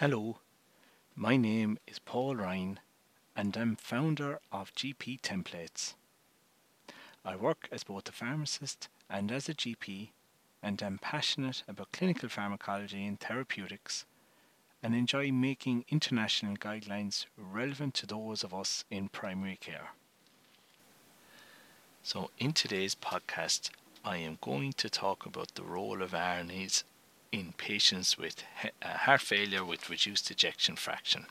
[0.00, 0.38] Hello,
[1.16, 2.78] my name is Paul Ryan
[3.34, 5.94] and I'm founder of GP Templates.
[7.24, 10.10] I work as both a pharmacist and as a GP
[10.62, 14.04] and I'm passionate about clinical pharmacology and therapeutics
[14.84, 19.88] and enjoy making international guidelines relevant to those of us in primary care.
[22.04, 23.70] So, in today's podcast,
[24.04, 26.84] I am going to talk about the role of ARNIs
[27.32, 31.26] in patients with uh, heart failure with reduced ejection fraction.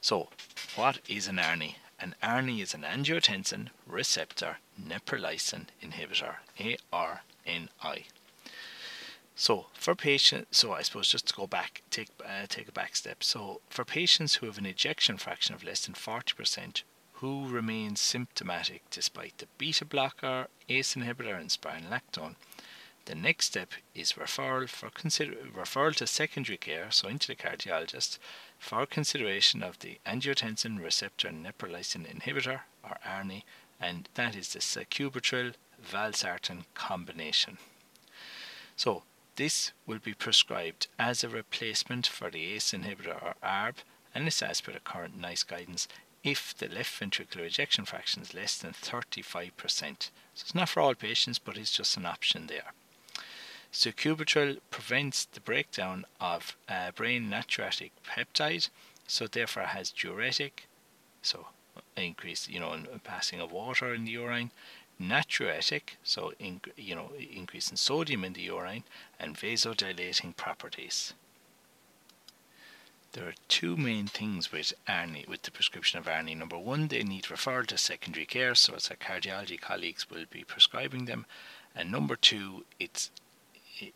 [0.00, 0.28] So,
[0.74, 1.76] what is an ARNI?
[1.98, 6.36] An ARNI is an angiotensin receptor neprilysin inhibitor,
[6.92, 8.06] ARNI.
[9.38, 12.96] So for patients, so I suppose just to go back, take uh, take a back
[12.96, 13.22] step.
[13.22, 17.96] So for patients who have an ejection fraction of less than forty percent, who remain
[17.96, 22.36] symptomatic despite the beta blocker, ACE inhibitor, and spironolactone,
[23.06, 28.18] the next step is referral for consider referral to secondary care, so into the cardiologist,
[28.58, 33.44] for consideration of the angiotensin receptor neprilysin inhibitor or ARNI,
[33.80, 37.58] and that is the sacubitril valsartan combination.
[38.76, 39.04] So
[39.36, 43.76] this will be prescribed as a replacement for the ACE inhibitor or ARB,
[44.14, 45.88] and is as per the current NICE guidance
[46.24, 49.52] if the left ventricular ejection fraction is less than 35%.
[49.70, 52.72] So it's not for all patients, but it's just an option there.
[53.76, 58.70] Sacubitril prevents the breakdown of uh, brain natriuretic peptide,
[59.06, 60.66] so therefore has diuretic,
[61.20, 61.48] so
[61.94, 64.50] increase, you know, in passing of water in the urine,
[64.98, 68.84] natriuretic, so in, you know, increase in sodium in the urine,
[69.20, 71.12] and vasodilating properties.
[73.12, 76.34] There are two main things with ARNI, with the prescription of ARNI.
[76.34, 80.44] Number one, they need referral to secondary care, so it's our cardiology colleagues will be
[80.44, 81.26] prescribing them.
[81.74, 83.10] And number two, it's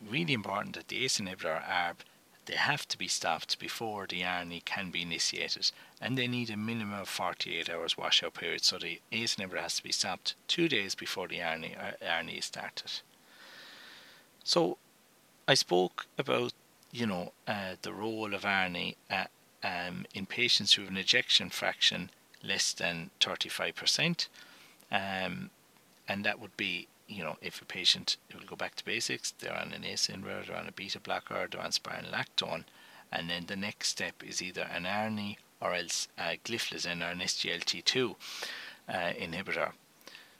[0.09, 1.97] really important that the ACE inhibitor or ARB
[2.45, 5.71] they have to be stopped before the ARNI can be initiated,
[6.01, 8.63] and they need a minimum of 48 hours washout period.
[8.63, 12.45] So the ACE inhibitor has to be stopped two days before the ARNI, ARNI is
[12.45, 13.01] started.
[14.43, 14.77] So
[15.47, 16.53] I spoke about
[16.91, 19.25] you know uh, the role of ARNI uh,
[19.63, 22.09] um, in patients who have an ejection fraction
[22.43, 24.27] less than 35%,
[24.91, 25.51] um,
[26.07, 29.55] and that would be you know, if a patient will go back to basics, they're
[29.55, 32.63] on an ACE inhibitor, they're on a beta blocker, they're on spironolactone,
[33.11, 37.19] and then the next step is either an ARNI or else uh, gliflozin or an
[37.19, 38.15] SGLT2
[38.89, 39.71] uh, inhibitor.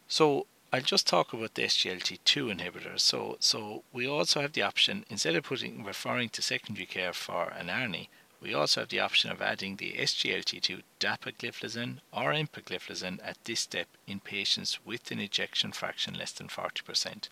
[0.08, 3.02] So I'll just talk about the SGLT2 inhibitors.
[3.02, 7.50] So, so we also have the option instead of putting referring to secondary care for
[7.50, 8.08] an ARNI,
[8.42, 13.88] we also have the option of adding the SGLT2 dapagliflozin or empagliflozin at this step
[14.08, 17.30] in patients with an ejection fraction less than 40%.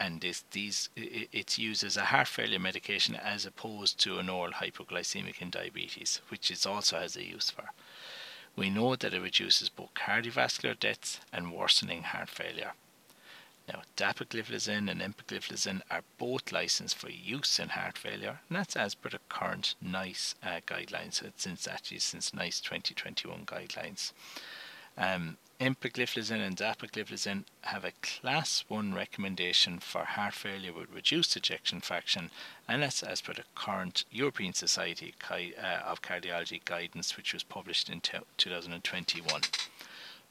[0.00, 4.54] And this, these, it's used as a heart failure medication as opposed to an oral
[4.54, 7.70] hypoglycemic in diabetes, which it also has a use for.
[8.56, 12.72] We know that it reduces both cardiovascular deaths and worsening heart failure.
[13.68, 18.94] Now, dapagliflozin and empagliflozin are both licensed for use in heart failure, and that's as
[18.94, 21.22] per the current NICE uh, guidelines.
[21.22, 24.12] It's since actually since NICE 2021 guidelines.
[24.98, 31.80] Um, empagliflozin and dapagliflozin have a class 1 recommendation for heart failure with reduced ejection
[31.80, 32.30] fraction,
[32.66, 37.88] and that's as per the current European Society uh, of Cardiology guidance, which was published
[37.88, 39.42] in 2021.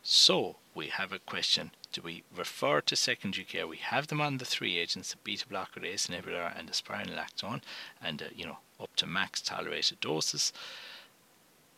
[0.03, 3.67] So, we have a question do we refer to secondary care?
[3.67, 6.73] We have them on the three agents, the beta blocker, the ACE inhibitor, and the
[6.73, 7.61] spironolactone,
[8.01, 10.53] and uh, you know up to max tolerated doses.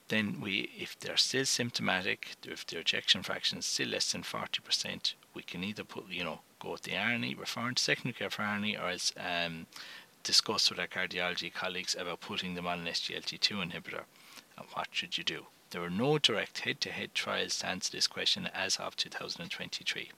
[0.09, 4.61] Then we, if they're still symptomatic, if their ejection fraction is still less than forty
[4.61, 8.29] percent, we can either put you know go with the ARNI, referring to secondary care
[8.29, 9.65] for ARNI, or else um,
[10.23, 14.03] discuss with our cardiology colleagues about putting them on an SGLT2 inhibitor.
[14.57, 15.47] And what should you do?
[15.73, 20.11] There were no direct head to head trials to answer this question as of 2023.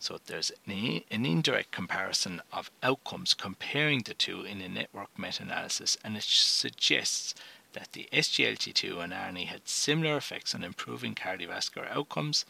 [0.00, 5.96] So there's an, indirect comparison of outcomes comparing the two in a network meta analysis,
[6.02, 7.36] and it suggests
[7.72, 12.44] that the SGLT2 and ARNI had similar effects on improving cardiovascular outcomes.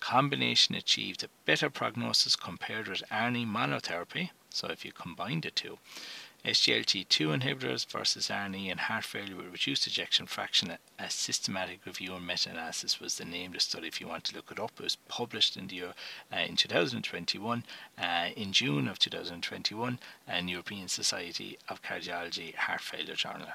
[0.00, 5.78] Combination achieved a better prognosis compared with ARNI monotherapy, so if you combine the two,
[6.44, 10.78] SGLT2 inhibitors versus ARNI and heart failure with reduced ejection fraction.
[10.98, 13.88] A systematic review and meta-analysis was the name of the study.
[13.88, 15.94] If you want to look it up, it was published in the year
[16.32, 17.64] uh, in 2021,
[18.00, 19.98] uh, in June of 2021,
[20.32, 23.48] in European Society of Cardiology Heart Failure Journal.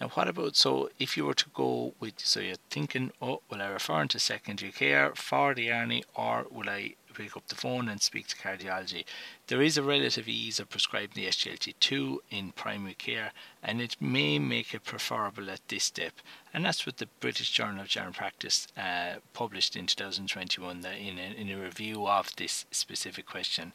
[0.00, 3.60] Now, what about so if you were to go with so you're thinking, oh, will
[3.60, 7.88] I refer into secondary care for the ARNI, or will I pick up the phone
[7.88, 9.04] and speak to cardiology?
[9.48, 13.32] There is a relative ease of prescribing the SGLT2 in primary care,
[13.62, 16.14] and it may make it preferable at this step.
[16.54, 21.40] And that's what the British Journal of General Practice uh, published in 2021 in a,
[21.40, 23.72] in a review of this specific question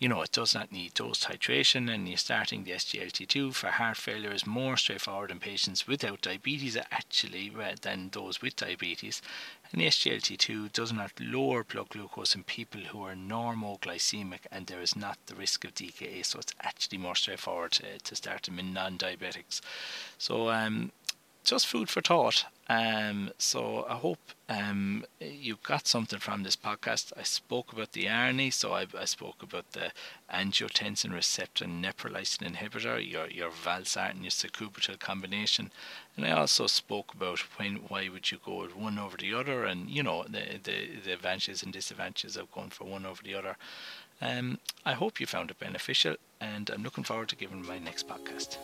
[0.00, 4.32] you know, it does not need dose titration, and starting the SGLT2 for heart failure
[4.32, 7.52] is more straightforward in patients without diabetes actually
[7.82, 9.20] than those with diabetes.
[9.70, 14.80] And the SGLT2 does not lower blood glucose in people who are normoglycemic, and there
[14.80, 18.58] is not the risk of DKA, so it's actually more straightforward to, to start them
[18.58, 19.60] in non-diabetics.
[20.16, 20.92] So um,
[21.44, 22.44] just food for thought.
[22.70, 27.12] Um, so I hope um, you got something from this podcast.
[27.16, 29.90] I spoke about the ARNI, so I, I spoke about the
[30.32, 35.72] angiotensin receptor neprilysin inhibitor, your your valsartan and your sacubitril combination,
[36.16, 39.64] and I also spoke about when why would you go with one over the other,
[39.64, 43.34] and you know the the, the advantages and disadvantages of going for one over the
[43.34, 43.56] other.
[44.22, 48.06] Um, I hope you found it beneficial, and I'm looking forward to giving my next
[48.06, 48.58] podcast.